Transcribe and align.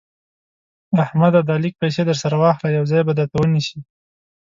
احمده 1.03 1.41
دا 1.47 1.55
لږ 1.63 1.73
پيسې 1.81 2.01
در 2.09 2.17
سره 2.23 2.35
واخله؛ 2.43 2.71
يو 2.77 2.85
ځای 2.91 3.01
به 3.07 3.13
درته 3.19 3.35
ونيسي. 3.39 3.79